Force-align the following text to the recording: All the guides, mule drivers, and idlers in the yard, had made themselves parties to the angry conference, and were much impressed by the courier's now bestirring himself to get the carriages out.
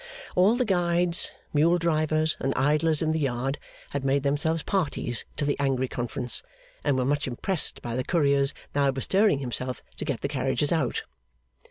All 0.35 0.55
the 0.55 0.65
guides, 0.65 1.29
mule 1.53 1.77
drivers, 1.77 2.35
and 2.39 2.55
idlers 2.55 3.03
in 3.03 3.11
the 3.11 3.19
yard, 3.19 3.59
had 3.91 4.03
made 4.03 4.23
themselves 4.23 4.63
parties 4.63 5.25
to 5.37 5.45
the 5.45 5.55
angry 5.59 5.87
conference, 5.87 6.41
and 6.83 6.97
were 6.97 7.05
much 7.05 7.27
impressed 7.27 7.83
by 7.83 7.95
the 7.95 8.03
courier's 8.03 8.51
now 8.73 8.89
bestirring 8.89 9.37
himself 9.37 9.83
to 9.97 10.05
get 10.05 10.21
the 10.21 10.27
carriages 10.27 10.71
out. 10.71 11.03